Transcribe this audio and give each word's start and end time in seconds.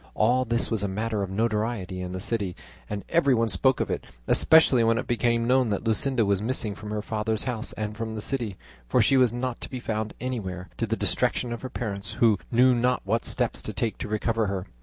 All 0.15 0.45
this 0.45 0.71
was 0.71 0.81
a 0.81 0.87
matter 0.87 1.21
of 1.21 1.29
notoriety 1.29 2.01
in 2.01 2.11
the 2.11 2.19
city, 2.19 2.55
and 2.89 3.05
everyone 3.07 3.49
spoke 3.49 3.79
of 3.79 3.91
it; 3.91 4.03
especially 4.25 4.83
when 4.83 4.97
it 4.97 5.05
became 5.05 5.45
known 5.45 5.69
that 5.69 5.83
Luscinda 5.83 6.25
was 6.25 6.41
missing 6.41 6.73
from 6.73 6.89
her 6.89 7.03
father's 7.03 7.43
house 7.43 7.71
and 7.73 7.95
from 7.95 8.15
the 8.15 8.19
city, 8.21 8.57
for 8.87 8.99
she 8.99 9.15
was 9.15 9.31
not 9.31 9.61
to 9.61 9.69
be 9.69 9.79
found 9.79 10.15
anywhere, 10.19 10.69
to 10.77 10.87
the 10.87 10.97
distraction 10.97 11.53
of 11.53 11.61
her 11.61 11.69
parents, 11.69 12.13
who 12.13 12.39
knew 12.51 12.73
not 12.73 13.03
what 13.05 13.25
steps 13.27 13.61
to 13.61 13.73
take 13.73 13.99
to 13.99 14.07
recover 14.07 14.47
her. 14.47 14.65